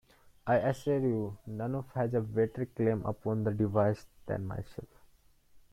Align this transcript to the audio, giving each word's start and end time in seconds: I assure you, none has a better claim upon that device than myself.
I 0.47 0.55
assure 0.55 0.97
you, 0.97 1.37
none 1.45 1.85
has 1.93 2.15
a 2.15 2.21
better 2.21 2.65
claim 2.65 3.05
upon 3.05 3.43
that 3.43 3.55
device 3.59 4.03
than 4.25 4.47
myself. 4.47 4.87